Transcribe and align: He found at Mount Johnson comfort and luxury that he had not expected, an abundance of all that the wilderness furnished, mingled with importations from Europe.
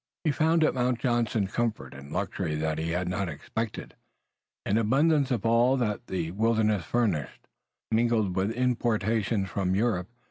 He 0.23 0.31
found 0.31 0.63
at 0.63 0.73
Mount 0.73 0.97
Johnson 0.99 1.45
comfort 1.45 1.93
and 1.93 2.11
luxury 2.11 2.55
that 2.55 2.79
he 2.79 2.89
had 2.89 3.07
not 3.07 3.29
expected, 3.29 3.93
an 4.65 4.79
abundance 4.79 5.29
of 5.29 5.45
all 5.45 5.77
that 5.77 6.07
the 6.07 6.31
wilderness 6.31 6.83
furnished, 6.83 7.45
mingled 7.91 8.35
with 8.35 8.49
importations 8.49 9.47
from 9.51 9.75
Europe. 9.75 10.07